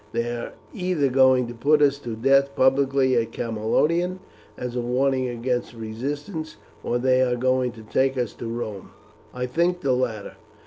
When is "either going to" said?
0.73-1.53